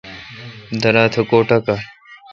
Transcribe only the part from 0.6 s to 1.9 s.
درا تہ کو ٹاکان۔